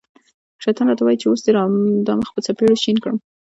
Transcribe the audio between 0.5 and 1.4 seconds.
شیطان را ته وايي چې